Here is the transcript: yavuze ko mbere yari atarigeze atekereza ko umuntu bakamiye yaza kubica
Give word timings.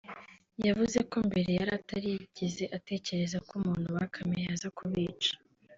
yavuze 0.65 0.99
ko 1.09 1.17
mbere 1.27 1.49
yari 1.59 1.71
atarigeze 1.79 2.63
atekereza 2.77 3.37
ko 3.47 3.51
umuntu 3.59 3.87
bakamiye 3.97 4.41
yaza 4.47 4.69
kubica 4.79 5.31